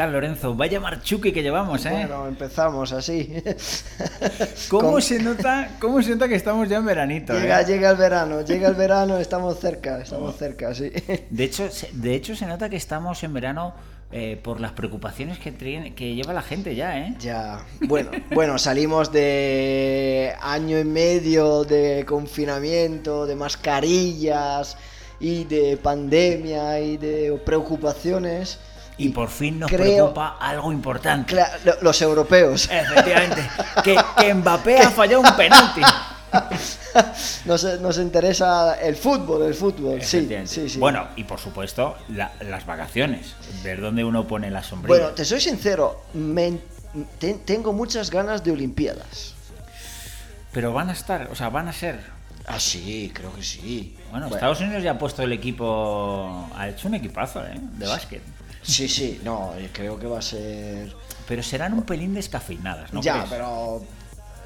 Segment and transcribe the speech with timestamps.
[0.00, 0.54] tal, Lorenzo?
[0.54, 1.90] Vaya marchuque que llevamos, ¿eh?
[1.90, 3.34] Bueno, empezamos así.
[4.70, 7.36] ¿Cómo, Con- se nota, ¿Cómo se nota que estamos ya en veranito?
[7.36, 7.40] eh?
[7.42, 10.90] Llega, llega el verano, llega el verano, estamos cerca, estamos cerca, sí.
[11.28, 13.74] De hecho, se- de hecho, se nota que estamos en verano
[14.10, 15.52] eh, por las preocupaciones que,
[15.94, 17.14] que lleva la gente ya, ¿eh?
[17.20, 24.78] Ya, bueno, bueno, salimos de año y medio de confinamiento, de mascarillas
[25.20, 28.58] y de pandemia y de preocupaciones.
[29.02, 31.36] Y por fin nos creo- preocupa algo importante.
[31.80, 32.68] Los europeos.
[32.70, 33.42] Efectivamente,
[33.84, 35.80] que, que Mbappé ha fallado un penalti.
[37.44, 40.78] Nos, nos interesa el fútbol, el fútbol, sí, sí, sí.
[40.78, 43.34] Bueno, y por supuesto, la- las vacaciones.
[43.64, 44.96] Ver dónde uno pone la sombrilla.
[44.98, 46.58] Bueno, te soy sincero, me-
[47.18, 49.34] te- tengo muchas ganas de Olimpiadas.
[50.52, 52.00] Pero van a estar, o sea, van a ser.
[52.46, 53.96] Ah, sí, creo que sí.
[54.10, 56.48] Bueno, Estados Unidos ya ha puesto el equipo.
[56.56, 57.54] Ha hecho un equipazo, ¿eh?
[57.76, 58.22] De básquet.
[58.62, 60.94] Sí, sí, no, eh, creo que va a ser...
[61.26, 63.00] Pero serán un pelín descafeinadas, ¿no?
[63.00, 63.30] ya, crees?
[63.30, 63.82] pero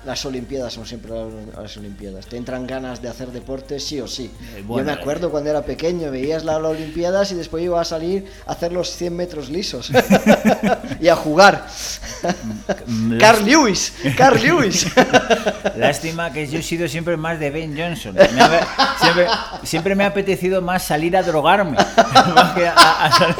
[0.05, 2.27] las Olimpiadas son siempre las- las Olimpiadas.
[2.27, 4.31] Te entran ganas de hacer deporte sí o sí.
[4.57, 7.85] Eh, bueno, Yo me acuerdo cuando era pequeño, veías las Olimpiadas y después iba a
[7.85, 9.91] salir a hacer los 100 metros lisos
[11.01, 11.67] y a jugar.
[12.87, 14.87] Mm, Carl Lewis, Carl Lewis.
[15.77, 18.15] Lástima que yo he sido siempre más de Ben Johnson.
[18.15, 19.27] Me ha- siempre,
[19.65, 21.77] siempre me ha apetecido más salir a drogarme
[22.35, 23.37] más que a, a salir,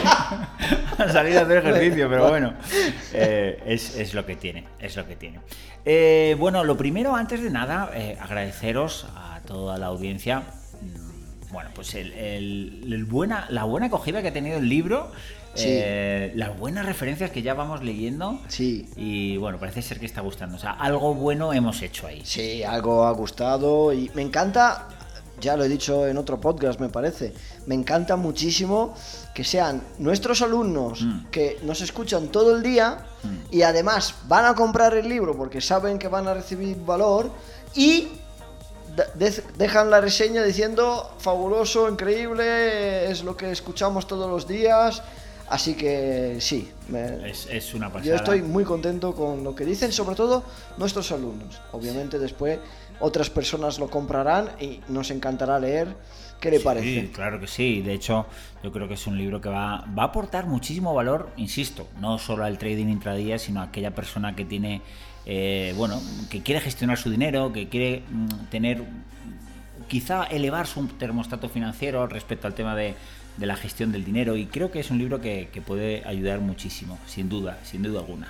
[0.99, 2.55] a salir a hacer ejercicio, pero bueno,
[3.13, 5.41] eh, es, es lo que tiene, es lo que tiene.
[5.85, 10.41] Eh, bueno, lo primero, antes de nada, eh, agradeceros a toda la audiencia.
[10.81, 15.13] mm, Bueno, pues el, el- el buena, la buena acogida que ha tenido el libro,
[15.57, 15.67] Sí.
[15.69, 18.41] eh, las buenas referencias que ya vamos leyendo.
[18.49, 18.89] Sí.
[18.97, 20.57] Y bueno, parece ser que está gustando.
[20.57, 22.23] O sea, algo bueno hemos hecho ahí.
[22.25, 24.89] Sí, algo ha gustado y me encanta,
[25.41, 27.33] ya lo he dicho en otro podcast me parece,
[27.67, 28.95] me encanta muchísimo
[29.35, 31.27] que sean nuestros alumnos Mm.
[31.31, 32.99] que nos escuchan todo el día
[33.51, 37.31] y además van a comprar el libro porque saben que van a recibir valor
[37.75, 38.09] y
[38.97, 45.03] de- de- dejan la reseña diciendo fabuloso, increíble, es lo que escuchamos todos los días.
[45.49, 48.09] Así que sí, me- Es, es una pasada.
[48.09, 50.43] yo estoy muy contento con lo que dicen, sobre todo
[50.79, 51.61] nuestros alumnos.
[51.73, 52.59] Obviamente después
[53.05, 55.97] otras personas lo comprarán y nos encantará leer.
[56.41, 57.11] ¿Qué le Sí, parece?
[57.13, 57.81] claro que sí.
[57.83, 58.27] De hecho,
[58.63, 62.19] yo creo que es un libro que va, va a aportar muchísimo valor, insisto, no
[62.19, 64.83] solo al trading intradía, sino a aquella persona que tiene,
[65.27, 66.01] eh, bueno,
[66.31, 68.85] que quiere gestionar su dinero, que quiere mm, tener,
[69.89, 72.95] quizá elevar su termostato financiero respecto al tema de,
[73.37, 74.37] de la gestión del dinero.
[74.37, 78.01] Y creo que es un libro que, que puede ayudar muchísimo, sin duda, sin duda
[78.01, 78.29] alguna.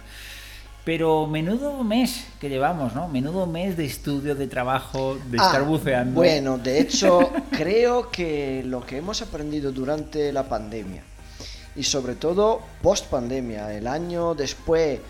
[0.85, 3.09] Pero menudo mes que llevamos, ¿no?
[3.09, 6.15] Menudo mes de estudio, de trabajo, de Ah, estar buceando.
[6.15, 11.03] Bueno, de hecho, creo que lo que hemos aprendido durante la pandemia
[11.77, 15.01] y sobre todo post pandemia, el año después,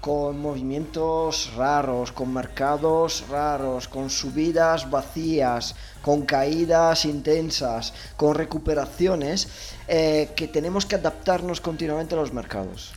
[0.00, 9.48] con movimientos raros, con mercados raros, con subidas vacías, con caídas intensas, con recuperaciones,
[9.86, 12.92] eh, que tenemos que adaptarnos continuamente a los mercados.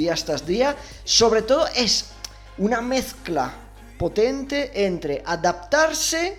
[0.00, 2.12] Día tras día, sobre todo es
[2.56, 3.52] una mezcla
[3.98, 6.38] potente entre adaptarse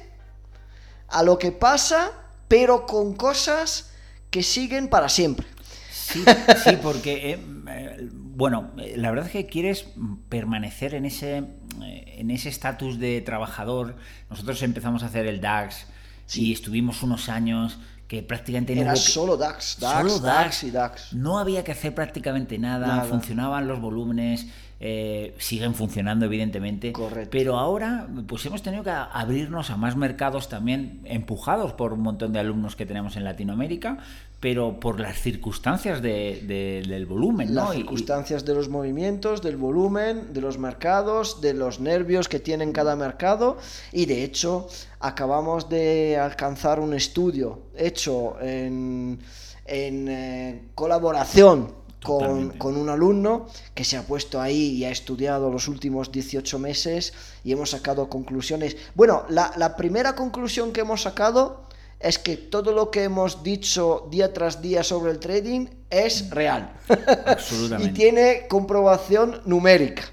[1.08, 2.12] a lo que pasa,
[2.48, 3.92] pero con cosas
[4.32, 5.46] que siguen para siempre.
[5.92, 6.24] Sí,
[6.64, 7.40] sí, porque, eh,
[7.70, 9.86] eh, bueno, eh, la verdad es que quieres
[10.28, 11.44] permanecer en ese
[11.84, 13.96] en ese estatus de trabajador.
[14.32, 15.86] Nosotros empezamos a hacer el DAX
[16.34, 17.78] y estuvimos unos años
[18.12, 21.14] que prácticamente no Era hubo que- solo DAX, DAX, Solo DAX y DAX.
[21.14, 23.04] No había que hacer prácticamente nada, Nada.
[23.06, 24.48] funcionaban los volúmenes,
[24.84, 27.30] eh, siguen funcionando evidentemente, Correcto.
[27.32, 32.34] pero ahora pues hemos tenido que abrirnos a más mercados también, empujados por un montón
[32.34, 34.00] de alumnos que tenemos en Latinoamérica,
[34.40, 37.74] pero por las circunstancias de- de- del volumen, Las ¿no?
[37.74, 42.40] Y- y- circunstancias de los movimientos, del volumen, de los mercados, de los nervios que
[42.40, 43.60] tienen cada mercado
[43.92, 44.68] y de hecho
[45.00, 49.20] acabamos de alcanzar un estudio hecho en,
[49.68, 55.52] en, eh, colaboración con, con un alumno que se ha puesto ahí y ha estudiado
[55.52, 57.14] los últimos 18 meses
[57.44, 58.76] y hemos sacado conclusiones.
[58.96, 61.68] Bueno, la, la primera conclusión que hemos sacado
[62.00, 66.74] es que todo lo que hemos dicho día tras día sobre el trading es real.
[67.26, 67.92] Absolutamente.
[67.92, 70.04] y tiene comprobación numérica.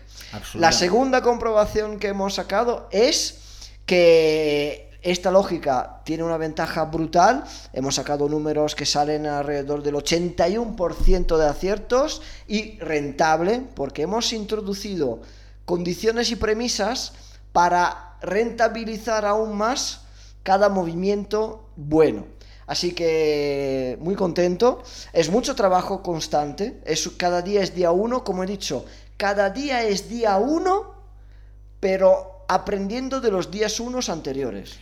[0.55, 3.38] La segunda comprobación que hemos sacado es
[3.87, 7.45] que esta lógica tiene una ventaja brutal.
[7.73, 15.21] Hemos sacado números que salen alrededor del 81% de aciertos y rentable porque hemos introducido
[15.65, 17.12] condiciones y premisas
[17.53, 20.03] para rentabilizar aún más
[20.43, 22.27] cada movimiento bueno.
[22.67, 24.83] Así que muy contento.
[25.12, 26.81] Es mucho trabajo constante.
[26.85, 28.85] Es, cada día es día uno, como he dicho.
[29.17, 30.95] Cada día es día uno,
[31.81, 34.79] pero aprendiendo de los días unos anteriores.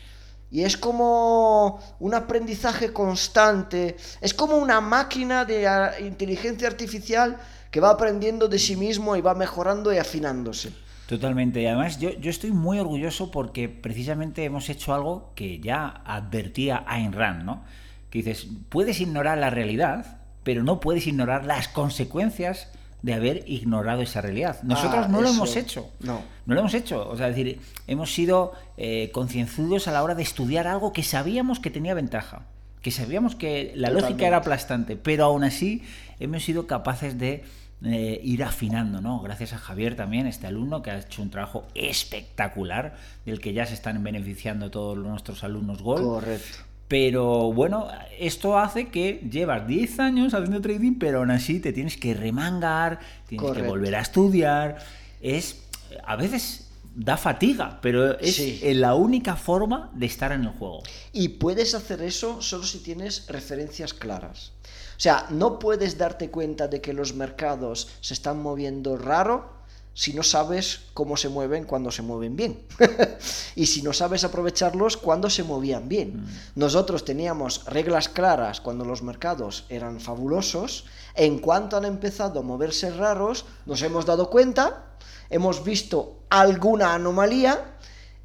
[0.50, 3.96] Y es como un aprendizaje constante.
[4.20, 7.36] Es como una máquina de ah, inteligencia artificial
[7.70, 10.72] que va aprendiendo de sí mismo y va mejorando y afinándose.
[11.08, 11.60] Totalmente.
[11.60, 16.84] Y además yo, yo, estoy muy orgulloso porque precisamente hemos hecho algo que ya advertía
[16.86, 17.64] Ayn Rand, ¿no?
[18.10, 22.70] Que dices, puedes ignorar la realidad, pero no puedes ignorar las consecuencias
[23.02, 24.62] de haber ignorado esa realidad.
[24.62, 25.90] Nosotros Ah, no lo hemos hecho.
[26.00, 26.22] No.
[26.46, 27.08] No lo hemos hecho.
[27.08, 31.02] O sea, es decir, hemos sido eh, concienzudos a la hora de estudiar algo que
[31.02, 32.46] sabíamos que tenía ventaja.
[32.82, 35.82] Que sabíamos que la lógica era aplastante, pero aún así
[36.20, 37.44] hemos sido capaces de
[37.84, 39.20] eh, ir afinando, ¿no?
[39.20, 43.66] Gracias a Javier también, este alumno que ha hecho un trabajo espectacular, del que ya
[43.66, 46.04] se están beneficiando todos nuestros alumnos Gold.
[46.04, 46.58] Correcto.
[46.88, 47.88] Pero bueno,
[48.18, 53.00] esto hace que llevas 10 años haciendo trading, pero aún así te tienes que remangar,
[53.26, 54.78] tienes que volver a estudiar.
[55.20, 55.62] Es
[56.04, 58.60] a veces da fatiga, pero es Sí.
[58.74, 60.82] la única forma de estar en el juego.
[61.12, 64.52] Y puedes hacer eso solo si tienes referencias claras.
[64.96, 69.55] O sea, no puedes darte cuenta de que los mercados se están moviendo raro
[69.96, 72.66] si no sabes cómo se mueven cuando se mueven bien.
[73.56, 76.28] y si no sabes aprovecharlos cuando se movían bien.
[76.54, 80.84] Nosotros teníamos reglas claras cuando los mercados eran fabulosos.
[81.14, 84.98] En cuanto han empezado a moverse raros, nos hemos dado cuenta,
[85.30, 87.78] hemos visto alguna anomalía,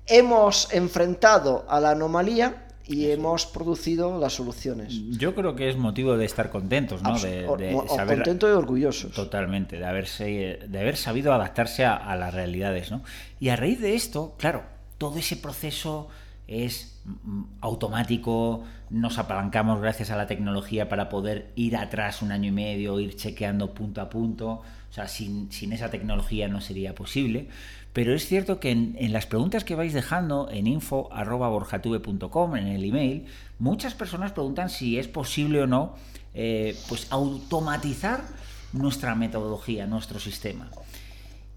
[0.07, 4.93] hemos enfrentado a la anomalía y hemos producido las soluciones.
[5.17, 7.17] Yo creo que es motivo de estar contentos, ¿no?
[7.19, 9.11] De, de o- o saber contento y orgullosos.
[9.13, 13.03] Totalmente, de haberse, de haber sabido adaptarse a, a las realidades, ¿no?
[13.39, 14.63] Y a raíz de esto, claro,
[14.97, 16.09] todo ese proceso
[16.47, 22.49] es mm, automático, nos apalancamos gracias a la tecnología para poder ir atrás un año
[22.49, 26.93] y medio, ir chequeando punto a punto, o sea, sin, sin esa tecnología no sería
[26.93, 27.47] posible.
[27.93, 33.25] Pero es cierto que en, las preguntas que vais dejando en info.borjatube.com, en el email,
[33.59, 35.95] muchas personas preguntan si es posible o no
[36.33, 38.23] eh, pues automatizar
[38.71, 40.69] nuestra metodología, nuestro sistema.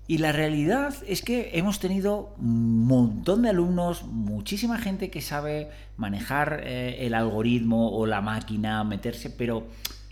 [0.07, 5.71] Y la realidad es que hemos tenido un montón de alumnos, muchísima gente que sabe
[5.97, 9.67] manejar eh, el algoritmo o la máquina, meterse, pero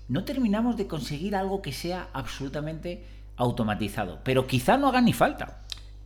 [0.09, 3.05] no terminamos de conseguir algo que sea absolutamente
[3.37, 4.21] automatizado.
[4.25, 5.62] Pero quizá no haga ni falta.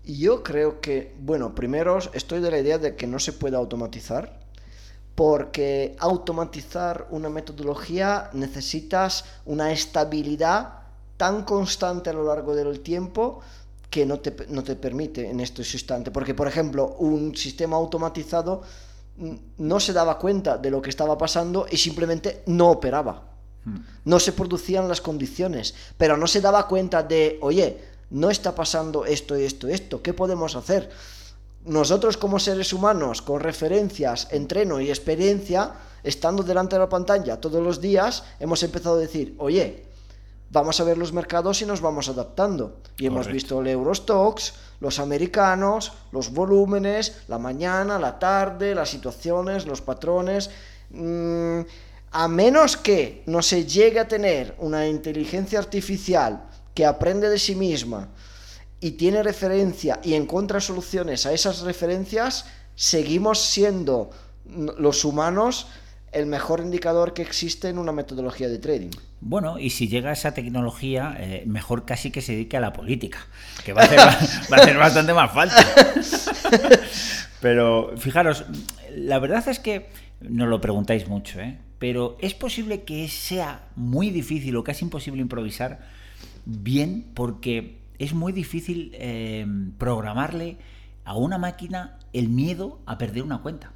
[0.06, 4.38] Yo creo que, bueno, primero estoy de la idea de que no se puede automatizar,
[5.16, 10.74] porque automatizar una metodología necesitas una estabilidad
[11.16, 13.40] tan constante a lo largo del tiempo
[13.90, 16.12] que no te, no te permite en estos instantes.
[16.12, 18.62] Porque, por ejemplo, un sistema automatizado
[19.16, 23.32] mm, no se daba cuenta de lo que estaba pasando y simplemente no operaba.
[24.04, 29.04] No se producían las condiciones, pero no se daba cuenta de, oye, no está pasando
[29.04, 30.90] esto esto esto, ¿qué podemos hacer?
[31.64, 35.72] Nosotros como seres humanos, con referencias, entreno y experiencia,
[36.04, 39.84] estando delante de la pantalla todos los días, hemos empezado a decir, oye,
[40.50, 42.76] vamos a ver los mercados y nos vamos adaptando.
[42.98, 43.34] Y hemos Correcto.
[43.34, 50.50] visto el Eurostox, los americanos, los volúmenes, la mañana, la tarde, las situaciones, los patrones.
[50.90, 51.60] Mm,
[52.12, 57.56] a menos que no se llegue a tener una inteligencia artificial que aprende de sí
[57.56, 58.10] misma
[58.80, 64.10] y tiene referencia y encuentra soluciones a esas referencias, seguimos siendo
[64.78, 65.68] los humanos
[66.12, 68.90] el mejor indicador que existe en una metodología de trading.
[69.20, 73.26] Bueno, y si llega esa tecnología, eh, mejor casi que se dedique a la política,
[73.64, 73.98] que va a hacer,
[74.52, 75.66] va a hacer bastante más falta.
[77.40, 78.44] Pero fijaros,
[78.94, 79.88] la verdad es que
[80.20, 81.58] nos lo preguntáis mucho, ¿eh?
[81.78, 85.95] pero es posible que sea muy difícil o casi imposible improvisar
[86.46, 89.46] bien porque es muy difícil eh,
[89.78, 90.56] programarle
[91.04, 93.72] a una máquina el miedo a perder una cuenta.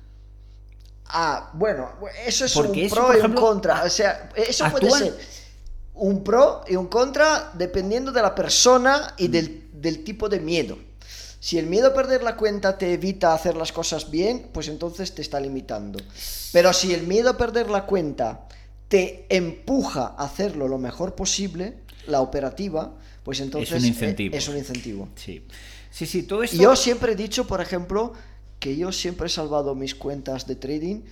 [1.07, 1.91] Ah, bueno,
[2.27, 3.83] eso es Porque un eso, pro por y un contra.
[3.85, 5.19] O sea, eso puede actúan- ser
[5.95, 10.79] un pro y un contra dependiendo de la persona y del, del tipo de miedo.
[11.41, 15.15] Si el miedo a perder la cuenta te evita hacer las cosas bien, pues entonces
[15.15, 15.99] te está limitando.
[16.53, 18.47] Pero si el miedo a perder la cuenta
[18.89, 21.79] te empuja a hacerlo lo mejor posible,
[22.11, 24.37] la operativa, pues entonces un eh, incentivo.
[24.37, 25.09] es un incentivo.
[25.15, 25.45] Sí,
[25.91, 26.57] sí, sí todo esto...
[26.57, 28.13] Yo siempre he dicho, por ejemplo,
[28.59, 31.03] que yo siempre he salvado mis cuentas de trading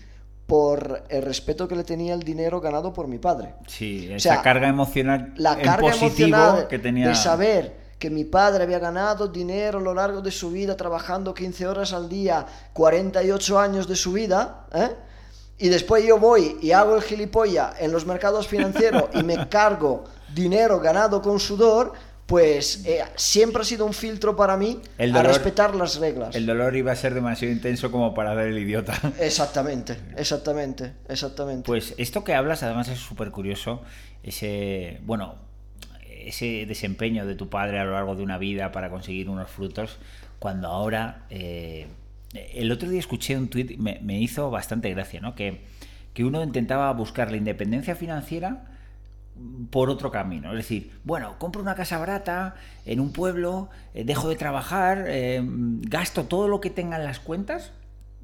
[0.46, 3.54] por el respeto que le tenía el dinero ganado por mi padre.
[3.66, 7.08] Sí, esa sea, carga emocional La en carga positivo emocional que tenía...
[7.08, 11.34] de saber que mi padre había ganado dinero a lo largo de su vida trabajando
[11.34, 14.90] 15 horas al día, 48 años de su vida, ¿eh?
[15.58, 20.04] y después yo voy y hago el gilipollas en los mercados financieros y me cargo
[20.34, 21.92] dinero ganado con sudor,
[22.28, 26.36] pues eh, siempre ha sido un filtro para mí El a respetar las reglas.
[26.36, 28.92] El dolor iba a ser demasiado intenso como para dar el idiota.
[29.18, 31.66] Exactamente, exactamente, exactamente.
[31.66, 33.80] Pues esto que hablas además es súper curioso,
[34.22, 35.36] ese, bueno,
[36.10, 39.96] ese desempeño de tu padre a lo largo de una vida para conseguir unos frutos,
[40.38, 41.86] cuando ahora, eh,
[42.34, 45.34] el otro día escuché un tuit, me, me hizo bastante gracia, ¿no?
[45.34, 45.62] Que,
[46.12, 48.77] que uno intentaba buscar la independencia financiera
[49.70, 50.50] por otro camino.
[50.52, 52.54] Es decir, bueno, compro una casa barata
[52.86, 57.20] en un pueblo, eh, dejo de trabajar, eh, gasto todo lo que tenga en las
[57.20, 57.72] cuentas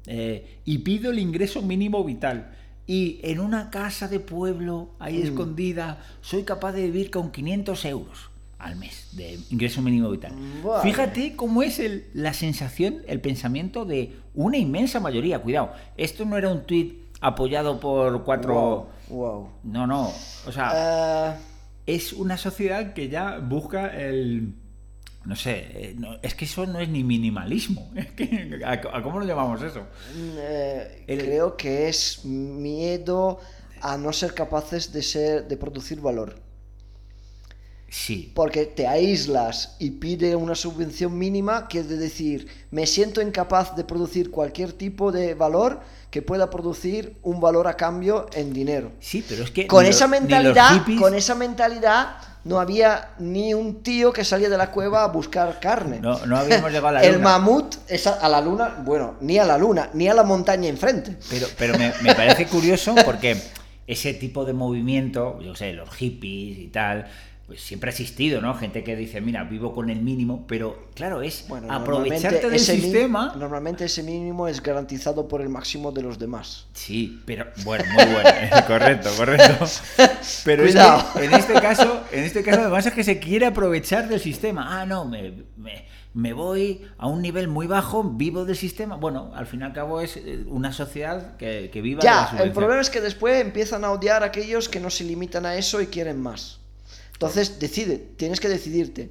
[0.07, 2.51] eh, y pido el ingreso mínimo vital.
[2.87, 8.29] Y en una casa de pueblo, ahí escondida, soy capaz de vivir con 500 euros
[8.59, 10.31] al mes de ingreso mínimo vital.
[10.63, 10.83] Vale.
[10.83, 15.39] Fíjate cómo es el- la sensación, el pensamiento de una inmensa mayoría.
[15.39, 18.53] Cuidado, esto no era un tuit apoyado por cuatro...
[18.53, 19.49] Wow, wow.
[19.63, 20.11] No, no.
[20.47, 21.37] O sea, Ah,
[21.85, 24.53] es una sociedad que ya busca el.
[25.25, 27.91] No sé, eh, no- es que eso no es ni minimalismo.
[27.95, 29.81] Es que, ¿a, a cómo lo llamamos eso?
[30.15, 33.39] eh, El- Creo que es miedo
[33.81, 36.39] a no ser capaces de ser, de producir valor.
[37.97, 38.29] Sí.
[38.35, 43.73] Porque te aíslas y pide una subvención mínima, que es de decir, me siento incapaz
[43.77, 45.79] de producir cualquier tipo de valor
[46.11, 48.91] que pueda producir un valor a cambio en dinero.
[48.99, 49.65] Sí, pero es que.
[49.67, 54.25] Con ni esa ni mentalidad, hippies- con esa mentalidad, no había ni un tío que
[54.25, 55.99] salía de la cueva a buscar carne.
[56.01, 57.23] No, no habíamos llegado a la El luna.
[57.39, 60.67] mamut es a, a la luna, bueno, ni a la luna, ni a la montaña
[60.67, 61.15] enfrente.
[61.29, 63.37] Pero, pero me, me parece curioso porque
[63.87, 67.07] ese tipo de movimiento, yo sé, los hippies y tal,
[67.47, 68.55] pues siempre ha existido, ¿no?
[68.55, 73.35] Gente que dice, mira, vivo con el mínimo, pero claro, es Bueno, aprovecharte del sistema.
[73.37, 76.65] normalmente ese mínimo es garantizado por el máximo de los demás.
[76.73, 78.29] Sí, pero bueno, muy bueno,
[78.67, 79.65] correcto, correcto.
[80.43, 81.13] Pero es Cuidado.
[81.13, 84.81] que en este caso, en este caso además es que se quiere aprovechar del sistema.
[84.81, 85.85] Ah, no, me, me,
[86.15, 88.95] me voy a un nivel muy bajo, vivo del sistema.
[88.95, 92.31] Bueno, al fin y al cabo es eh, una sociedad que, que viva de la
[92.31, 95.45] Ya, el problema es que después empiezan a odiar a aquellos que no se limitan
[95.45, 96.59] a eso y quieren más.
[97.15, 99.09] Entonces, decide, tienes que decidirte.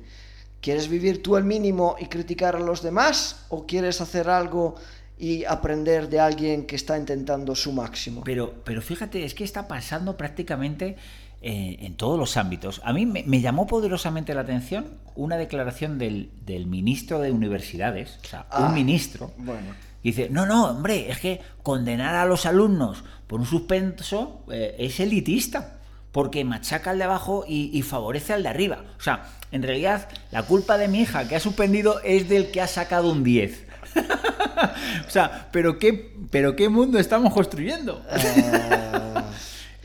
[0.60, 3.44] ¿Quieres vivir tú al mínimo y criticar a los demás?
[3.50, 4.76] ¿O quieres hacer algo
[5.18, 8.22] y aprender de alguien que está intentando su máximo?
[8.24, 10.96] Pero, pero fíjate, es que está pasando prácticamente
[11.42, 12.80] eh, en todos los ámbitos.
[12.84, 18.18] A mí me, me llamó poderosamente la atención una declaración del, del ministro de Universidades,
[18.24, 19.74] o sea, Ah, un ministro, bueno.
[20.02, 25.00] Dice, no, no, hombre, es que condenar a los alumnos por un suspenso eh, es
[25.00, 25.80] elitista,
[26.14, 28.84] porque machaca al de abajo y, y favorece al de arriba.
[28.96, 32.60] O sea, en realidad, la culpa de mi hija que ha suspendido es del que
[32.60, 33.66] ha sacado un 10.
[35.08, 38.00] o sea, ¿pero qué, pero qué mundo estamos construyendo?
[38.10, 38.84] Eh,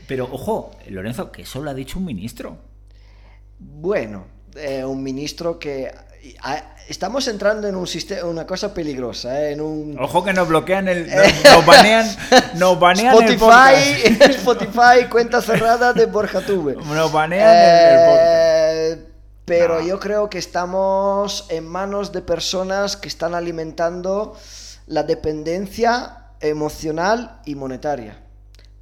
[0.06, 2.58] Pero ojo, Lorenzo, que eso lo ha dicho un ministro.
[3.60, 5.92] bueno, eh, un ministro que...
[6.88, 9.96] Estamos entrando en un sistema, una cosa peligrosa, eh, en un...
[10.00, 11.08] Ojo que nos bloquean el.
[11.08, 12.16] Nos, nos banean,
[12.56, 13.78] nos banean el podcast.
[13.78, 16.74] Spotify, Spotify, cuenta cerrada de Borja Tuve.
[16.74, 19.06] Nos banean el- el podcast.
[19.06, 19.06] Eh,
[19.44, 19.86] pero No.
[19.86, 24.36] yo creo que estamos en manos de personas que están alimentando
[24.86, 28.18] la dependencia emocional y monetaria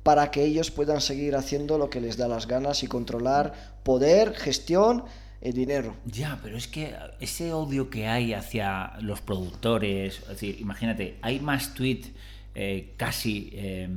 [0.02, 3.52] para que ellos puedan seguir haciendo lo que les da las ganas y controlar
[3.82, 5.04] poder, gestión
[5.40, 5.94] y dinero.
[6.04, 11.40] Ya, pero es que ese odio que hay hacia los productores, es decir, imagínate, hay
[11.40, 12.10] más tweets
[12.54, 13.88] eh, casi eh,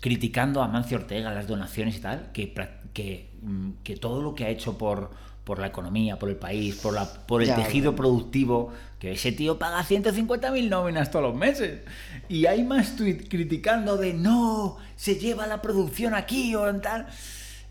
[0.00, 4.48] criticando a Mancio Ortega, las donaciones y tal, que, mm, que todo lo que ha
[4.48, 5.10] hecho por,
[5.44, 9.30] por la economía, por el país, por, la, por el Ya, tejido productivo, que ese
[9.30, 11.80] tío paga 150.000 nóminas todos los meses.
[12.28, 17.06] Y hay más tweets criticando de no, se lleva la producción aquí o en tal.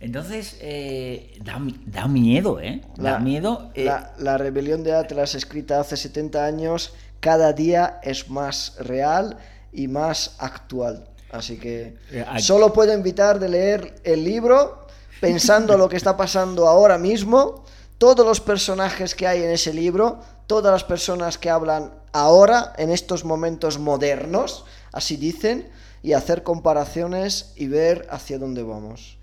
[0.02, 2.82] Entonces, eh, da, da miedo, ¿eh?
[2.98, 3.70] Da La- miedo.
[3.76, 9.38] eh, La, la rebelión de Atlas escrita hace 70 años cada día es más real
[9.72, 11.08] y más actual.
[11.32, 14.88] Así que Eh, solo puedo invitar de leer el libro
[15.22, 17.64] pensando lo que está pasando ahora mismo,
[18.00, 22.90] todos los personajes que hay en ese libro, todas las personas que hablan ahora, en
[22.90, 25.70] estos momentos modernos, así dicen,
[26.02, 29.20] y hacer comparaciones y ver hacia dónde vamos.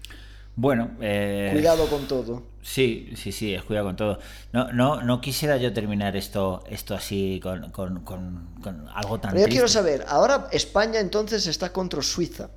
[0.61, 2.43] Bueno, eh, Cuidado con todo.
[2.61, 4.19] Sí, sí, sí, es cuidado con todo.
[4.53, 9.35] No, no, no quisiera yo terminar esto, esto así con, con- con- con algo tan
[9.35, 12.51] Pero yo quiero saber, ahora España entonces está contra Suiza.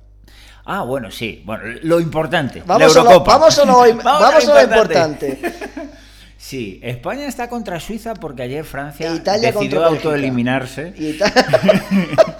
[0.64, 1.44] Ah, bueno, sí.
[1.46, 2.64] Bueno, lo importante.
[2.66, 5.38] Vamos, la a lo, vamos a lo, Vamos vamos a lo importante.
[6.42, 10.92] Sí, España está contra Suiza porque ayer Francia E Italia decidió autoeliminarse.
[10.98, 11.32] Y ta-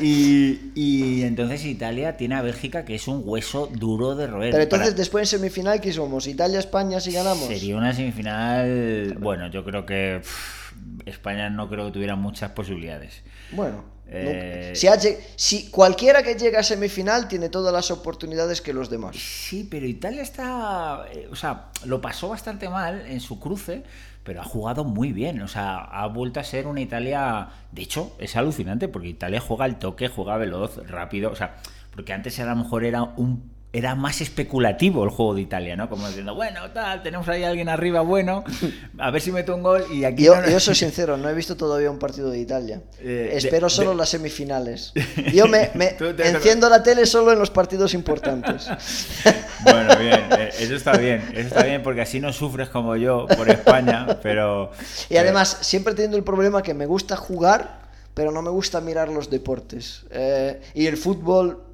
[0.00, 4.50] Y, y entonces Italia tiene a Bélgica, que es un hueso duro de roer.
[4.50, 6.26] Pero entonces, Para- después en semifinal, ¿qué somos?
[6.26, 7.46] ¿Italia-España si ganamos?
[7.46, 9.16] Sería una semifinal.
[9.20, 10.72] Bueno, yo creo que pff,
[11.06, 13.22] España no creo que tuviera muchas posibilidades.
[13.52, 14.96] Bueno, Eh, si, ha
[15.34, 19.16] si cualquiera que llegue a semifinal tiene todas las oportunidades que los demás.
[19.16, 21.06] Sí, pero Italia está.
[21.12, 23.82] eh, O sea, lo pasó bastante mal en su cruce,
[24.26, 25.40] pero ha jugado muy bien.
[25.40, 27.48] O sea, ha vuelto a ser una Italia.
[27.70, 31.30] De hecho, es alucinante porque Italia juega al toque, juega veloz, rápido.
[31.30, 31.56] O sea,
[31.92, 33.55] porque antes a lo mejor era un.
[33.76, 35.90] Era más especulativo el juego de Italia, ¿no?
[35.90, 38.42] Como diciendo, bueno, tal, tenemos ahí a alguien arriba bueno,
[38.98, 40.24] a ver si meto un gol y aquí.
[40.24, 42.80] Yo, no- yo soy sincero, no he visto todavía un partido de Italia.
[43.00, 44.92] Eh, de- Espero solo de- las semifinales.
[45.34, 48.66] Yo me, me Tú te- enciendo la tele solo en los partidos importantes.
[49.64, 53.26] Bueno, bien, eh, eso está bien, eso está bien porque así no sufres como yo
[53.36, 54.70] por España, pero...
[55.08, 57.80] Y además, siempre teniendo el problema que me gusta jugar,
[58.14, 60.04] pero no me gusta mirar los deportes.
[60.10, 61.64] Eh, y el fútbol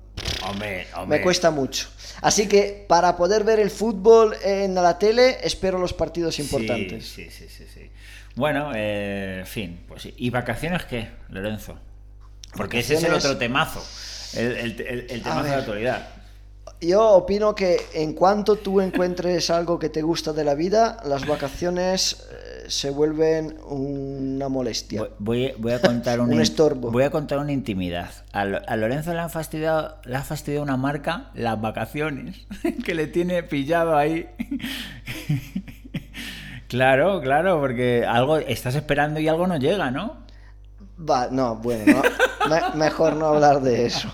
[0.48, 1.18] Hombre, hombre.
[1.18, 1.88] me cuesta mucho.
[2.20, 7.06] Así que para poder ver el fútbol en la tele, espero los partidos importantes.
[7.08, 7.90] Sí, sí, sí, sí.
[8.34, 10.08] Bueno, eh, en fin, pues.
[10.16, 11.78] ¿Y vacaciones qué, Lorenzo?
[12.56, 13.82] Porque ese es el otro temazo,
[14.38, 16.08] el, el, el- el A temazo de la actualidad.
[16.80, 21.26] Yo opino que en cuanto tú encuentres algo que te gusta de la vida, las
[21.26, 25.08] vacaciones eh, se vuelven una molestia.
[25.18, 26.90] Voy- Voy, a contar Un in- estorbo.
[26.90, 28.10] Voy a contar una intimidad.
[28.32, 32.46] A, a Lorenzo le, han fastidiado, le ha fastidiado una marca las vacaciones,
[32.84, 34.28] que le tiene pillado ahí.
[36.68, 40.22] claro, claro, porque algo estás esperando y algo no llega, ¿no?
[40.98, 42.02] Va, no, bueno, no,
[42.48, 44.08] me- mejor no hablar de eso.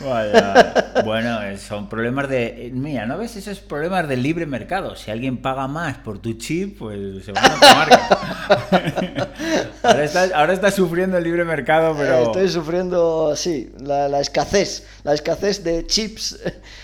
[0.00, 1.02] Vaya.
[1.04, 2.66] Bueno, eh, son problemas de.
[2.66, 4.94] eh, Mira, ¿no ves esos problemas del libre mercado?
[4.96, 9.28] Si alguien paga más por tu chip, pues se van a tu marca.
[9.82, 12.22] ahora, estás, ahora estás sufriendo el libre mercado, Eh, pero.
[12.26, 16.38] Estoy sufriendo, sí, la, la escasez, la escasez de chips,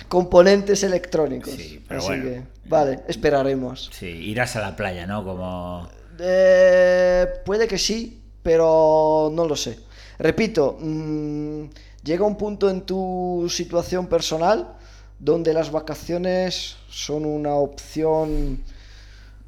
[0.08, 1.52] componentes electrónicos.
[1.54, 2.24] Sí, pero Así bueno.
[2.24, 3.90] que, vale, esperaremos.
[3.92, 5.24] Sí, irás a la playa, ¿no?
[5.24, 5.88] Como.
[6.18, 9.78] Eh, puede que sí, pero no lo sé.
[10.18, 11.64] Repito, mm,
[12.04, 14.76] llega un punto en tu situación personal
[15.18, 18.62] donde las vacaciones son una opción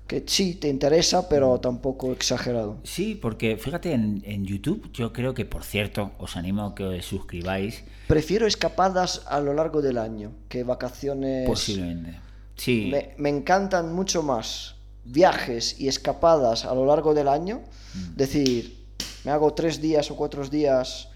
[0.06, 2.78] que sí te interesa, pero tampoco exagerado.
[2.84, 6.84] Sí, porque fíjate, en, en YouTube, yo creo que, por cierto, os animo a que
[6.84, 7.82] os suscribáis.
[8.06, 11.46] Prefiero escapadas a lo largo del año que vacaciones.
[11.48, 12.20] Posiblemente.
[12.54, 12.88] Sí.
[12.90, 17.62] Me, me encantan mucho más viajes y escapadas a lo largo del año.
[17.94, 18.16] Mm.
[18.16, 18.86] Decir,
[19.24, 21.08] me hago tres días o cuatro días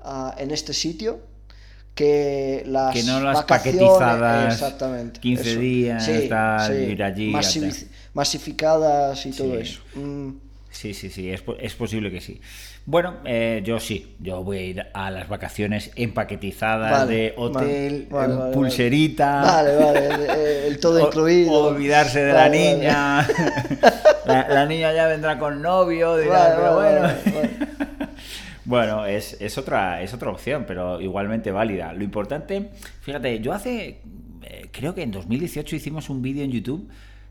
[0.00, 1.20] ah, en este sitio
[1.94, 5.60] que las Que no las paquetizadas, exactamente 15 eso.
[5.60, 7.32] días, tal, ir allí,
[8.14, 9.60] masificadas y todo Sí.
[9.60, 10.30] eso Mm,
[10.70, 12.40] Sí, sí, sí, es, es posible que sí.
[12.84, 18.06] Bueno, eh, yo sí, yo voy a ir a las vacaciones empaquetizadas Vale, de hotel,
[18.10, 19.42] vale, vale, vale, pulserita.
[19.42, 20.20] vale vale el,
[20.72, 23.26] el todo o- incluido Olvidarse de la niña.
[24.26, 27.57] la, la niña ya vendrá con novio, dirá, pero bueno.
[28.68, 31.94] Bueno, es, es otra, es otra opción, pero igualmente válida.
[31.94, 34.02] Lo importante, fíjate, yo hace,
[34.42, 36.86] eh, creo que en 2018 hicimos un vídeo en YouTube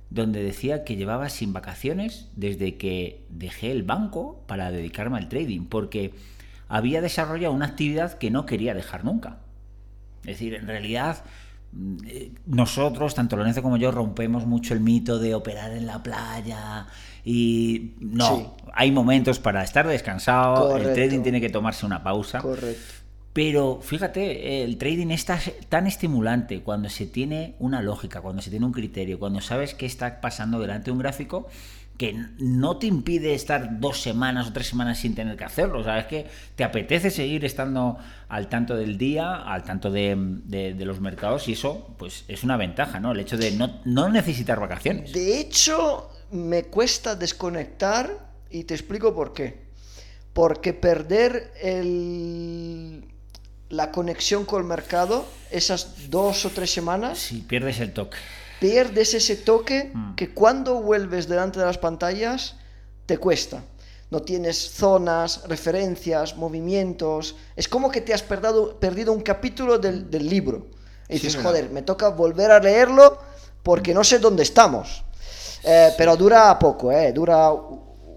[0.10, 5.66] donde decía que llevaba sin vacaciones desde que dejé el banco para dedicarme al trading,
[5.66, 6.12] porque
[6.70, 9.38] había desarrollado una actividad que no quería dejar nunca.
[10.22, 11.24] Es decir, en realidad
[11.72, 16.02] mm, eh, nosotros, tanto Lorenzo como yo, rompemos mucho el mito de operar en la
[16.02, 16.88] playa
[17.30, 18.46] y no, Sí.
[18.74, 22.40] hay momentos para estar descansado, el trading tiene que tomarse una pausa.
[22.40, 22.82] correcto
[23.34, 28.50] Pero fíjate, el trading es ta- tan estimulante cuando se tiene una lógica, cuando se
[28.50, 31.48] tiene un criterio, cuando sabes qué está pasando delante de un gráfico
[31.98, 35.80] que no te impide estar dos semanas o tres semanas sin tener que hacerlo.
[35.80, 37.98] O sea, es que te apetece seguir estando
[38.30, 42.44] al tanto del día, al tanto de, de- de los mercados y eso pues es
[42.44, 43.12] una ventaja, ¿no?
[43.12, 45.12] El hecho de no, no necesitar vacaciones.
[45.14, 49.68] De hecho, me cuesta desconectar y te explico por qué.
[50.34, 53.04] Porque perder el-
[53.70, 58.18] la conexión con el mercado, esas dos o tres semanas, Si pierdes el toque.
[58.60, 60.16] pierdes ese toque Mm.
[60.16, 62.56] que cuando vuelves delante de las pantallas
[63.06, 63.64] te cuesta.
[64.10, 67.36] No tienes zonas, referencias, movimientos.
[67.58, 70.68] Es como que te has perdido, perdido un capítulo del, del libro.
[71.10, 73.18] Y Sí, dices, joder, me toca volver a leerlo
[73.64, 75.04] porque no sé dónde estamos.
[75.68, 77.12] Eh, Pero dura poco, ¿eh?
[77.12, 77.52] Dura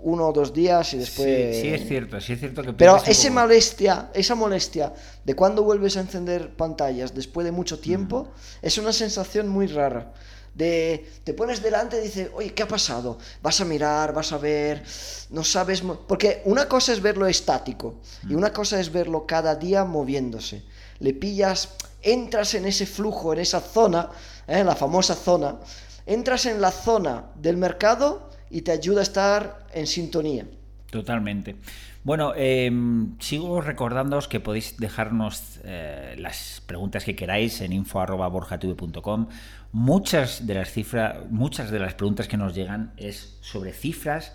[0.02, 1.56] uno o dos días y después...
[1.56, 4.92] Sí, sí es cierto, sí es cierto que Pero esa molestia, esa molestia
[5.24, 8.28] de cuando vuelves a encender pantallas después de mucho tiempo,
[8.62, 10.12] es una sensación muy rara.
[10.54, 13.18] de te pones delante y dices, oye, ¿qué ha pasado?
[13.42, 14.82] Vas a mirar, vas a ver,
[15.30, 19.84] no sabes, porque una cosa es verlo estático y una cosa es verlo cada día
[19.84, 20.62] moviéndose.
[20.98, 21.70] Le pillas,
[22.02, 24.10] entras en ese flujo, en esa zona,
[24.46, 24.64] en ¿eh?
[24.64, 25.60] la famosa zona,
[26.06, 30.46] entras en la zona del mercado y te ayuda a estar en sintonía.
[30.90, 31.56] Totalmente.
[32.02, 39.28] Bueno, em, sigo recordándoos que podéis dejarnos eh, las preguntas que queráis en info.borjatv.com.
[39.72, 44.32] Muchas de las cifras, muchas de las preguntas que nos llegan es sobre cifras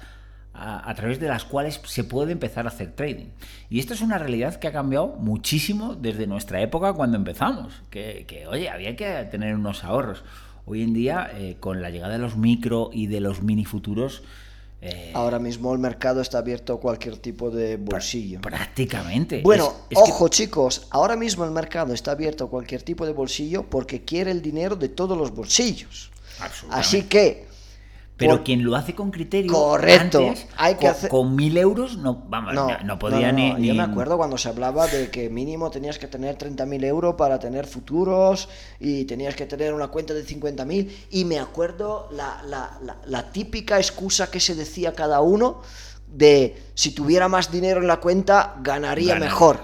[0.57, 3.27] a, través de las cuales se puede empezar a hacer trading.
[3.69, 7.81] Y esto es una realidad que ha cambiado muchísimo desde nuestra época cuando empezamos.
[7.89, 10.23] Que, oye, había que tener unos ahorros.
[10.65, 14.23] Hoy en día, eh, con la llegada de los micro y de los mini futuros,
[14.81, 18.41] eh, Ahora mismo el mercado está abierto a cualquier tipo de bolsillo.
[18.41, 19.41] Prácticamente.
[19.41, 24.03] Bueno, ojo chicos, ahora mismo el mercado está abierto a cualquier tipo de bolsillo porque
[24.03, 26.11] quiere el dinero de todos los bolsillos.
[26.69, 27.47] Así que
[28.17, 29.51] pero quien lo hace con criterio.
[29.51, 30.33] Correcto.
[30.57, 31.09] hay que con, hacer...
[31.09, 35.09] con mil euros no, vamos, no, podía ni, Yo me acuerdo cuando se hablaba de
[35.09, 38.47] que mínimo tenías que tener 30.000 euros para tener futuros
[38.79, 40.89] y tenías que tener una cuenta de 50.000.
[41.11, 45.61] Y me acuerdo la, la, la, típica excusa que se decía cada uno
[46.07, 49.59] de si tuviera más dinero en la cuenta ganaría mejor.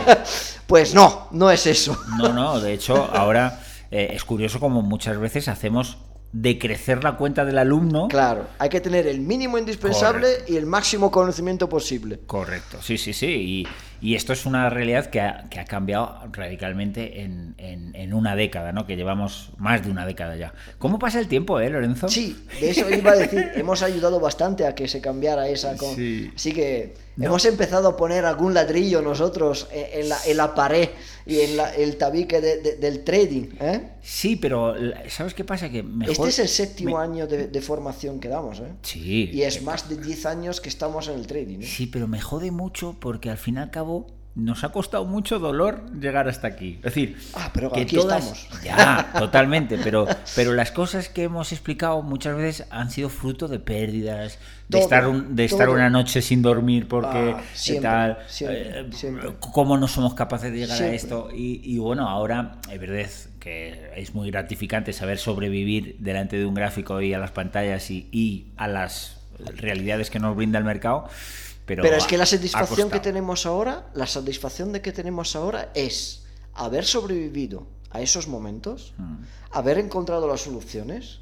[0.66, 1.98] pues no, no es eso.
[2.18, 5.98] No, no, de hecho ahora eh, es curioso como muchas veces hacemos
[6.32, 8.08] de crecer la cuenta del alumno.
[8.08, 12.20] Claro, hay que tener el mínimo indispensable y el máximo conocimiento posible.
[12.26, 13.26] Correcto, sí, sí, sí.
[13.26, 13.68] Y,
[14.00, 18.72] y esto es una realidad que ha, que ha cambiado radicalmente en, en, una década,
[18.72, 18.86] ¿no?
[18.86, 20.52] Que llevamos más de una década ya.
[20.78, 22.08] ¿Cómo pasa el tiempo, eh, Lorenzo?
[22.08, 23.50] Sí, de eso iba a decir.
[23.54, 25.76] Hemos ayudado bastante a que se cambiara esa.
[25.76, 25.90] Con...
[25.90, 30.88] Así que hemos empezado a poner algún ladrillo nosotros en la, en la pared
[31.26, 33.48] y en el tabique del trading.
[33.60, 33.92] ¿eh?
[34.02, 34.74] Sí, pero
[35.08, 35.68] ¿sabes qué pasa?
[35.68, 38.60] Que Este es el séptimo año de, formación que damos.
[38.60, 38.72] ¿eh?
[38.82, 39.30] Sí.
[39.32, 41.60] Y es más de 10 años que estamos en el trading.
[41.60, 41.66] ¿eh?
[41.66, 44.06] Sí, pero me jode mucho porque al fin y al cabo
[44.36, 46.76] nos ha costado mucho dolor llegar hasta aquí.
[46.76, 48.48] Es decir, ah, pero que aquí estamos.
[48.62, 49.78] Ya, totalmente.
[49.78, 54.38] Pero, pero las cosas que hemos explicado muchas veces han sido fruto de pérdidas,
[54.68, 57.42] de estar, de estar una noche sin dormir porque ah,
[57.82, 58.18] tal.
[58.40, 58.90] Eh,
[59.40, 61.28] ¿Cómo no somos capaces de llegar a esto?
[61.32, 67.00] Y, bueno, ahora es verdad que es muy gratificante saber sobrevivir delante de un gráfico
[67.00, 69.16] y a las pantallas y, y a las
[69.56, 71.08] realidades que nos brinda el mercado.
[71.76, 76.24] Pero, es que la satisfacción que tenemos ahora, la satisfacción de que tenemos ahora es
[76.54, 79.16] haber sobrevivido a esos momentos, mm.
[79.52, 81.20] haber encontrado las soluciones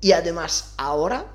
[0.00, 1.26] y además ahora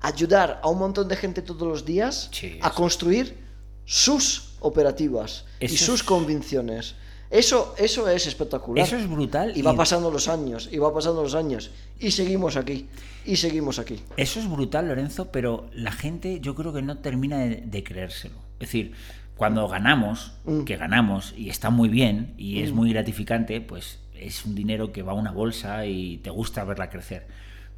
[0.00, 2.30] ayudar a un montón de gente todos los días
[2.62, 3.38] a construir
[3.84, 6.94] sus operativas y sus convicciones.
[7.30, 8.84] Eso, eso es espectacular.
[8.84, 9.52] Eso es brutal.
[9.54, 11.70] Y va pasando los años, y va pasando los años.
[11.98, 12.88] Y seguimos aquí,
[13.26, 14.00] y seguimos aquí.
[14.16, 18.36] Eso es brutal, Lorenzo, pero la gente yo creo que no termina de, creérselo.
[18.54, 18.92] Es decir,
[19.36, 20.62] cuando ganamos, mm.
[20.62, 22.74] que ganamos, y está muy bien, y es mm.
[22.74, 26.88] muy gratificante, pues es un dinero que va a una bolsa y te gusta verla
[26.88, 27.26] crecer.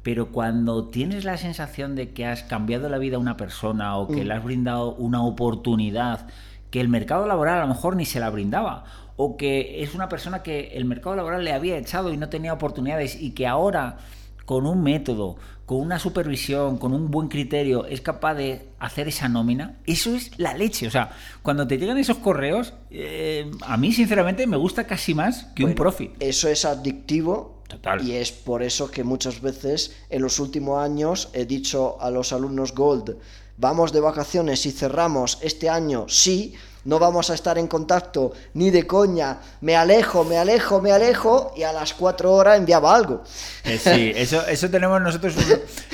[0.01, 4.07] Pero cuando tienes la sensación de que has cambiado la vida a una persona o
[4.07, 4.27] que mm.
[4.27, 6.27] le has brindado una oportunidad
[6.71, 8.85] que el mercado laboral a lo mejor ni se la brindaba,
[9.23, 12.53] o que es una persona que el mercado laboral le había echado y no tenía
[12.53, 13.99] oportunidades y que ahora
[14.45, 19.29] con un método, con una supervisión, con un buen criterio, es capaz de hacer esa
[19.29, 20.87] nómina, eso es la leche.
[20.87, 21.11] O sea,
[21.43, 25.75] cuando te llegan esos correos, eh, a mí sinceramente me gusta casi más que un
[25.75, 26.13] profit.
[26.19, 27.61] Eso es adictivo.
[27.67, 28.03] Total.
[28.05, 32.33] Y es por eso que muchas veces en los últimos años he dicho a los
[32.33, 33.17] alumnos Gold,
[33.57, 38.71] vamos de vacaciones y cerramos este año, sí, no vamos a estar en contacto ni
[38.71, 43.23] de coña, me alejo, me alejo, me alejo y a las cuatro horas enviaba algo.
[43.63, 45.35] Eh, sí, eso, eso tenemos nosotros,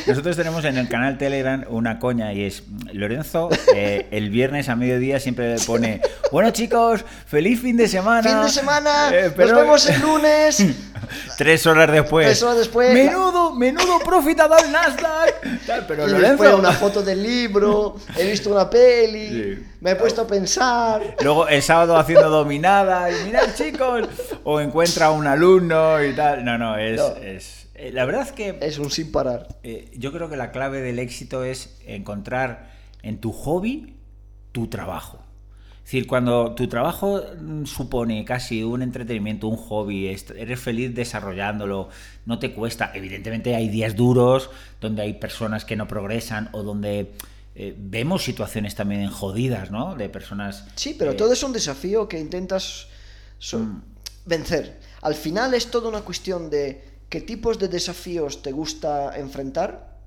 [0.06, 4.76] nosotros tenemos en el canal Telegram una coña y es Lorenzo, eh, el viernes a
[4.76, 8.30] mediodía siempre le pone, bueno chicos, feliz fin de semana.
[8.30, 10.64] Fin de semana, eh, nos vemos el lunes.
[11.38, 12.26] Tres horas después.
[12.26, 12.94] Tres horas después.
[12.94, 15.86] Menudo, menudo profit ha dado el Nasdaq.
[15.88, 16.58] Pero Lorenzo...
[16.58, 21.62] una foto del libro, he visto una peli, me he puesto a pensar Luego el
[21.62, 24.08] sábado haciendo dominada y mirad chicos,
[24.44, 26.44] o encuentra a un alumno y tal.
[26.44, 27.68] No, no, es...
[27.76, 28.58] Eh, la verdad es que...
[28.62, 29.48] Es un sin parar.
[29.64, 32.72] Eh, yo creo que la clave del éxito es encontrar
[33.04, 33.96] en tu hobby
[34.52, 35.20] tu trabajo.
[35.88, 41.90] Es decir, cuando tu trabajo mm, supone casi un entretenimiento, un hobby, eres feliz desarrollándolo,
[42.26, 42.92] no te cuesta.
[42.94, 44.50] Evidentemente hay días duros
[44.82, 47.14] donde hay personas que no progresan o donde
[47.60, 49.96] eh, vemos situaciones también jodidas, ¿no?
[49.96, 50.66] De personas...
[50.76, 52.86] Sí, pero todo es un desafío que intentas
[53.52, 53.78] mm.
[54.28, 54.80] vencer.
[55.02, 59.98] Al final es toda una cuestión de qué tipos de desafíos te gusta enfrentar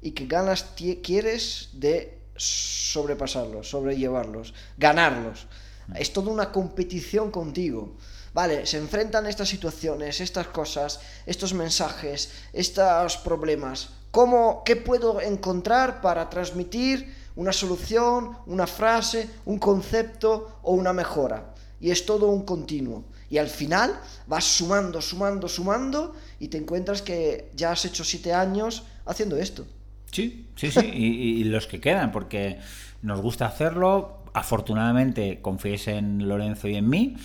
[0.00, 5.46] y qué ganas quieres de sobrepasarlos, sobrellevarlos, ganarlos.
[5.94, 7.98] Es toda una competición contigo.
[8.32, 13.90] Vale, se enfrentan estas situaciones, estas cosas, estos mensajes, estos problemas.
[14.14, 21.52] ¿Cómo, ¿Qué puedo encontrar para transmitir una solución, una frase, un concepto o una mejora?
[21.80, 23.02] Y es todo un continuo.
[23.28, 23.98] Y al final
[24.28, 29.66] vas sumando, sumando, sumando y te encuentras que ya has hecho siete años haciendo esto.
[30.12, 32.60] Sí, sí, sí, y, los que quedan, porque
[33.02, 34.22] nos gusta hacerlo.
[34.32, 37.16] Afortunadamente confiéis en Lorenzo y en mí.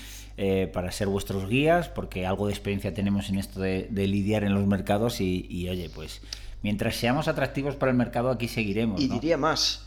[0.42, 4.54] Eh, para ser vuestros guías, porque algo de experiencia tenemos en esto de, lidiar en
[4.54, 6.22] los mercados y, oye, pues
[6.62, 9.02] mientras seamos atractivos para el mercado aquí seguiremos.
[9.02, 9.86] Y diría más,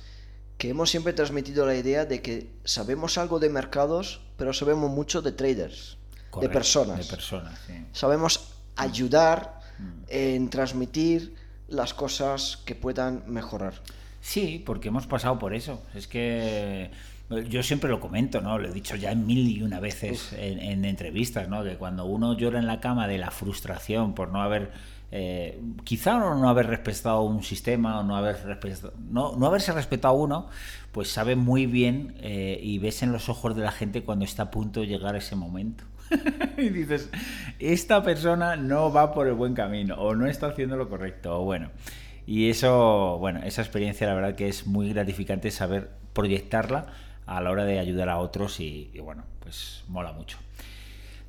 [0.59, 5.23] que hemos siempre transmitido la idea de que sabemos algo de mercados, pero sabemos mucho
[5.23, 5.99] de traders,
[6.41, 6.99] de personas.
[6.99, 7.61] De personas,
[7.93, 10.03] Sabemos ayudar mm.
[10.09, 11.35] en transmitir
[11.69, 13.75] las cosas que puedan mejorar.
[14.21, 15.83] Sí, porque hemos pasado por eso.
[15.95, 16.91] Es que
[17.49, 18.59] yo siempre lo comento, ¿no?
[18.59, 21.65] Lo he dicho ya mil y una veces en, entrevistas, ¿no?
[21.65, 24.71] Que cuando uno llora en la cama de la frustración por no haber,
[25.13, 28.37] eh, quizá no, haber respetado un sistema o no, haber
[29.11, 30.49] no, no haberse respetado uno,
[30.91, 34.45] pues sabe muy bien eh, y ves en los ojos de la gente cuando está
[34.45, 35.85] a punto de llegar ese momento.
[36.57, 37.11] y dices,
[37.59, 41.45] esta persona no va por el buen camino o no está haciendo lo correcto o
[41.45, 41.71] bueno.
[42.27, 46.87] Y eso, bueno, esa experiencia la verdad que es muy gratificante saber proyectarla
[47.27, 50.39] a la hora de ayudar a otros y, bueno, pues mola mucho.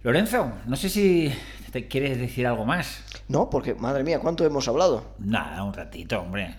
[0.03, 1.33] Lorenzo, no sé si
[1.71, 3.03] te quieres decir algo más.
[3.27, 5.03] No, porque madre mía, ¿cuánto hemos hablado?
[5.17, 6.55] Nada, un ratito, hombre.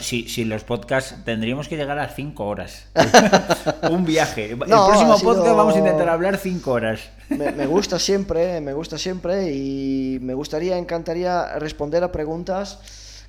[0.00, 2.88] si, los podcasts tendríamos que llegar a cinco horas.
[3.90, 4.52] un viaje.
[4.52, 7.10] el próximo podcast vamos a intentar hablar cinco horas.
[7.28, 12.80] me, gusta siempre, me gusta siempre y me gustaría, encantaría responder a preguntas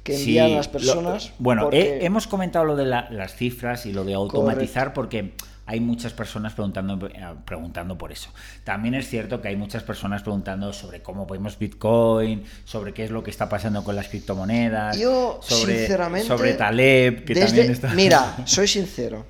[0.03, 1.31] que envían las personas.
[1.37, 5.33] bueno, hemos comentado lo de las cifras y lo de automatizar porque
[5.65, 8.29] hay muchas personas preguntando, eh, preguntando por eso.
[8.63, 13.11] También es cierto que hay muchas personas preguntando sobre cómo podemos Bitcoin, sobre qué es
[13.11, 17.93] lo que está pasando con las criptomonedas, Yo, sobre, sinceramente, sobre Taleb, que también está...
[17.93, 19.25] Mira, soy sincero.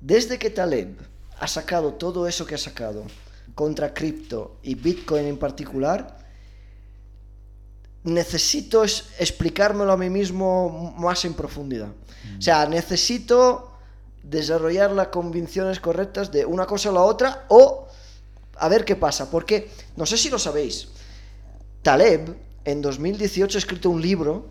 [0.00, 0.96] Desde que Taleb
[1.38, 3.04] ha sacado todo eso que ha sacado
[3.54, 6.18] contra cripto y Bitcoin en particular,
[8.04, 11.88] necesito explicármelo a mí mismo más en profundidad.
[12.38, 13.71] O sea, necesito
[14.22, 17.88] desarrollar las convicciones correctas de una cosa a la otra o
[18.56, 19.30] a ver qué pasa.
[19.30, 20.88] Porque, no sé si lo sabéis,
[21.82, 24.46] Taleb en 2018 ha escrito un libro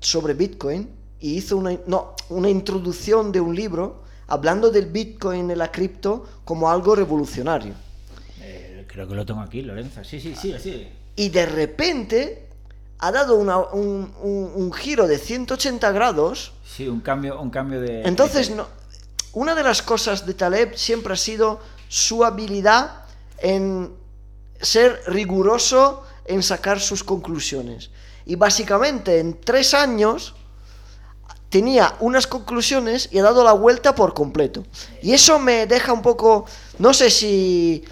[0.00, 0.88] sobre Bitcoin
[1.20, 6.26] y hizo una, no, una introducción de un libro hablando del Bitcoin y la cripto
[6.44, 7.74] como algo revolucionario.
[8.40, 10.02] Eh, creo que lo tengo aquí, Lorenzo.
[10.02, 10.88] Sí, sí, sí, sí.
[11.16, 12.48] Y de repente
[12.98, 16.52] ha dado un, giro de 180 grados.
[16.64, 18.02] Sí, un cambio, un cambio de...
[18.02, 18.66] Entonces, no,
[19.32, 23.04] una de las cosas de Taleb siempre ha sido su habilidad
[23.38, 23.94] en
[24.60, 27.90] ser riguroso en sacar sus conclusiones.
[28.26, 30.34] Y básicamente en tres años
[31.48, 34.64] tenía unas conclusiones y ha dado la vuelta por completo.
[35.02, 36.46] Y eso me deja un poco,
[36.78, 37.84] no sé si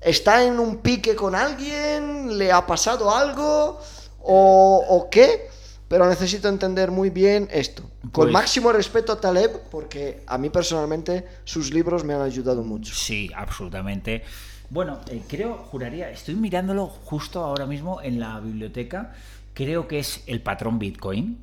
[0.00, 3.80] está en un pique con alguien, le ha pasado algo
[4.20, 5.48] o, qué,
[5.88, 7.82] pero necesito entender muy bien esto.
[8.00, 12.62] Con pues- máximo respeto a Taleb, porque a mí personalmente sus libros me han ayudado
[12.62, 12.94] mucho.
[12.94, 14.22] Sí, absolutamente.
[14.68, 19.14] Bueno, eh, creo, juraría, estoy mirándolo justo ahora mismo en la biblioteca.
[19.54, 21.38] Creo que es el patrón Bitcoin.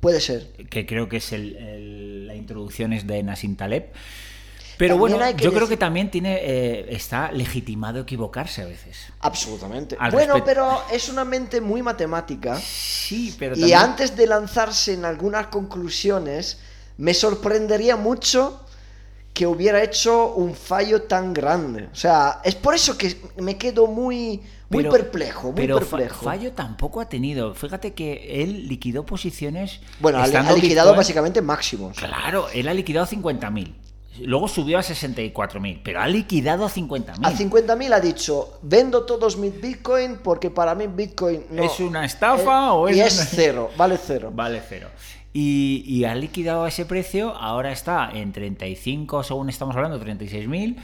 [0.00, 0.52] Puede ser.
[0.70, 3.92] Que creo que es la introducción es de Nassim Taleb.
[4.80, 9.12] Pero bueno, yo creo que también tiene eh, está legitimado equivocarse a veces.
[9.20, 9.94] Absolutamente.
[10.10, 12.58] bueno, pero es una mente muy matemática.
[12.58, 16.60] Sí, pero Y antes de lanzarse en algunas conclusiones,
[16.96, 18.64] me sorprendería mucho
[19.34, 21.90] que hubiera hecho un fallo tan grande.
[21.92, 24.40] O sea, es por eso que me quedo muy,
[24.70, 26.24] muy perplejo, muy pero perplejo.
[26.24, 27.52] fallo tampoco ha tenido.
[27.54, 29.80] Fíjate que él liquidó posiciones.
[30.00, 31.98] Bueno, ha, liquidado básicamente máximos.
[31.98, 33.74] Claro, él ha liquidado 50.000.
[34.18, 37.18] Luego subió a 64.000, pero ha liquidado a 50.000.
[37.22, 41.62] A 50.000 ha dicho, vendo todos mis Bitcoin porque para mí Bitcoin no...
[41.62, 42.96] ¿Es una estafa o es...?
[42.96, 44.30] Y es cero, vale cero.
[44.34, 44.88] Vale cero.
[45.32, 50.76] Y, ha liquidado a ese precio, ahora está en 35, según estamos hablando, 36.000.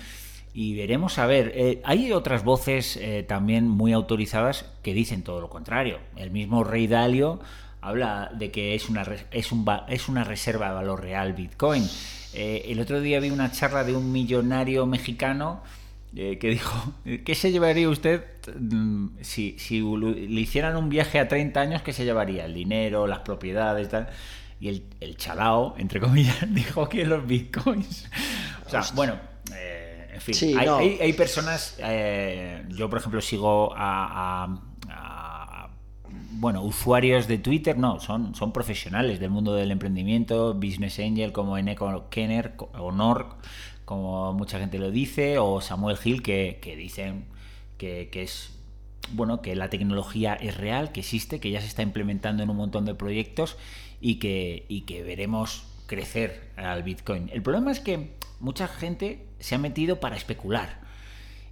[0.54, 1.52] Y veremos a ver.
[1.54, 5.98] Eh, hay otras voces eh, también muy autorizadas que dicen todo lo contrario.
[6.14, 7.40] El mismo Rey Dalio
[7.80, 11.86] habla de que es una, es, un, es una reserva de valor real Bitcoin.
[12.34, 15.62] Eh, el otro día vi una charla de un millonario mexicano
[16.14, 16.92] eh, que dijo,
[17.24, 18.24] ¿qué se llevaría usted
[18.58, 21.82] mm, si, si le hicieran un viaje a 30 años?
[21.82, 22.44] ¿Qué se llevaría?
[22.46, 24.08] El dinero, las propiedades, tal.
[24.60, 28.08] Y el, el chalao, entre comillas, dijo que los bitcoins.
[28.66, 29.14] O sea, bueno,
[29.54, 30.78] eh, en fin, Sí, hay, no.
[30.78, 31.76] hay- hay personas,
[32.70, 34.60] yo por ejemplo sigo a,
[36.38, 41.56] bueno, usuarios de Twitter, no, son, son profesionales del mundo del emprendimiento, Business Angel como
[41.56, 43.36] Eneco Kenner o Nork,
[43.84, 47.24] como mucha gente lo dice, o Samuel Hill que, que dicen
[47.78, 48.52] que, que es
[49.12, 52.56] bueno, que la tecnología es real, que existe, que ya se está implementando en un
[52.56, 53.56] montón de proyectos
[54.00, 57.30] y que, y que veremos crecer al Bitcoin.
[57.32, 60.80] El problema es que mucha gente se ha metido para especular.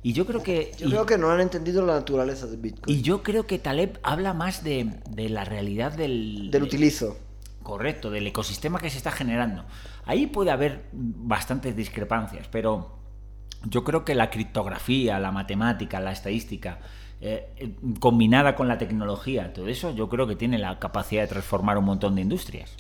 [0.05, 0.71] Y yo creo que...
[0.79, 2.95] Yo y- creo que no han entendido la naturaleza del Bitcoin.
[2.97, 6.51] y yo creo que Taleb habla más de, de la realidad del...
[6.51, 7.17] Del de- utilizo.
[7.63, 9.65] Correcto, del ecosistema que se está generando.
[10.05, 12.99] Ahí puede haber bastantes discrepancias, pero
[13.65, 16.81] yo creo que la criptografía, la matemática, la estadística,
[17.23, 21.29] eh, eh, combinada con la tecnología, todo eso, yo creo que tiene la capacidad de
[21.29, 22.71] transformar un montón de industrias.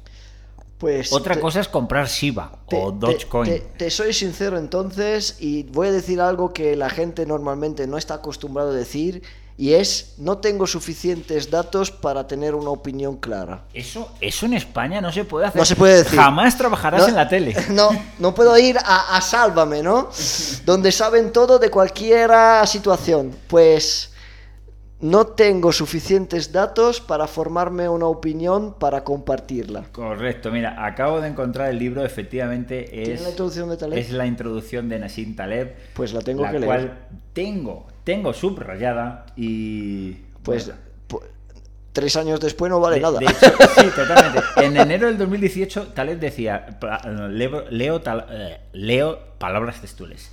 [0.78, 3.50] Pues Otra te- cosa es comprar Shiba te- o Dogecoin.
[3.50, 7.96] Te, te soy sincero entonces y voy a decir algo que la gente normalmente no
[7.96, 9.22] está acostumbrado a decir
[9.56, 13.62] y es no tengo suficientes datos para tener una opinión clara.
[13.72, 15.60] Eso, eso en España no se puede hacer.
[15.60, 16.18] No se puede decir.
[16.18, 17.54] Jamás trabajarás No- en la tele.
[17.70, 20.10] No, no puedo ir a, a Sálvame, ¿no?
[20.66, 22.30] Donde saben todo de cualquier
[22.66, 23.32] situación.
[23.46, 24.10] Pues
[25.04, 29.84] no tengo suficientes datos para formarme una opinión para compartirla.
[29.92, 33.98] Correcto, mira, acabo de encontrar el libro, efectivamente ¿Tiene es la introducción de Taleb?
[33.98, 36.66] es la introducción de Nassim Taleb, Pues la tengo la que leer.
[36.66, 36.98] cual
[37.34, 40.12] tengo, tengo subrayada y
[40.42, 40.72] Pues
[41.08, 41.26] bueno,
[41.92, 43.18] tres años después no vale de- nada.
[43.18, 43.36] de hecho,
[43.80, 44.40] sí, totalmente.
[44.56, 46.78] En enero del 2018 Taleb decía,
[47.28, 50.32] leo, leo, eh, leo palabras textuales.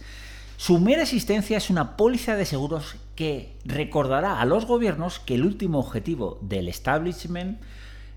[0.61, 5.43] Su mera existencia es una póliza de seguros que recordará a los gobiernos que el
[5.43, 7.59] último objetivo del establishment,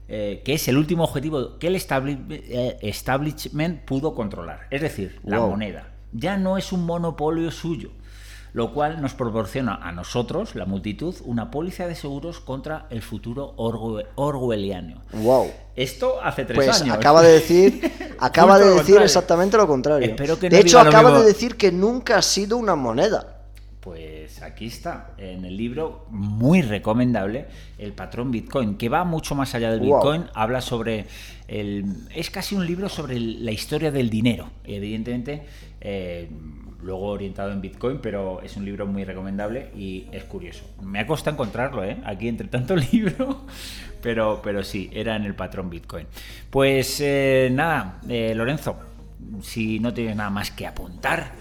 [0.09, 5.38] eh, que es el último objetivo que el eh, establishment pudo controlar, es decir, la
[5.38, 5.52] Wow.
[5.52, 5.88] moneda.
[6.12, 7.92] Ya no es un monopolio suyo,
[8.54, 13.54] lo cual nos proporciona a nosotros, la multitud, una póliza de seguros contra el futuro
[13.56, 15.02] orwe- orwelliano.
[15.12, 15.50] wow.
[15.76, 16.96] Esto hace tres Pues años.
[16.96, 19.04] acaba de decir, acaba de decir contrario.
[19.04, 20.08] exactamente lo contrario.
[20.08, 21.18] Espero que de hecho, acaba mismo.
[21.20, 23.30] de decir que nunca ha sido una moneda.
[23.80, 29.54] Pues aquí está, en el libro muy recomendable, El patrón Bitcoin, que va mucho más
[29.56, 29.96] allá del Wow.
[29.98, 31.06] Bitcoin, habla sobre
[31.48, 31.84] el...
[32.14, 35.42] Es casi un libro sobre la historia del dinero, evidentemente,
[35.82, 36.30] eh,
[36.84, 40.64] luego orientado en Bitcoin, pero es un libro muy recomendable y es curioso.
[40.82, 41.96] Me ha costado encontrarlo, ¿eh?
[42.04, 43.46] Aquí entre tanto libro,
[44.02, 46.06] pero, pero sí, era en el patrón Bitcoin.
[46.50, 48.76] Pues eh, nada, eh, Lorenzo,
[49.42, 51.32] si no tienes nada más que apuntar,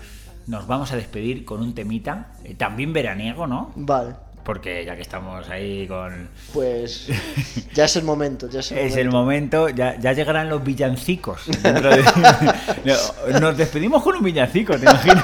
[0.47, 3.71] nos vamos a despedir con un temita, eh, también veraniego, ¿no?
[3.75, 6.29] Vale, Porque ya que estamos ahí con...
[6.53, 7.07] pues
[7.73, 9.59] ya es el momento, ya es el Es el momento.
[9.61, 11.41] momento, ya, ya llegarán los villancicos.
[11.47, 12.03] de-
[13.39, 15.23] Nos despedimos con un villancico, ¿te imaginas?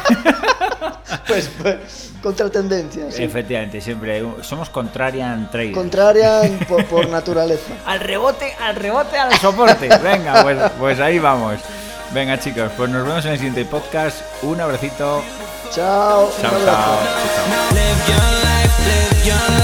[1.28, 3.14] Pues, pues contra tendencias.
[3.16, 3.24] sí.
[3.24, 5.74] Efectivamente, siempre somos contrarian traders.
[5.76, 7.74] Contraria por, por naturaleza.
[7.86, 9.90] Al rebote, al rebote, al soporte.
[10.02, 11.60] Venga, pues, pues ahí vamos.
[12.14, 14.22] Venga chicos, pues nos vemos en el siguiente podcast.
[14.44, 15.22] Un abracito.
[15.72, 16.32] Chao.
[16.42, 17.00] Chao, chao.
[18.08, 18.59] chao,
[19.30, 19.59] chao.